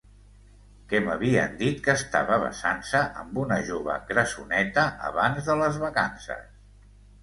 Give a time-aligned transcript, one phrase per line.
[0.93, 6.47] Que m'havien dit que estava besant-se amb una jove grassoneta abans de les vacances!